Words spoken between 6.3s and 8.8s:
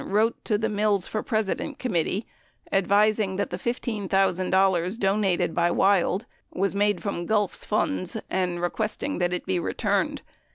"was made from Gulf's funds" and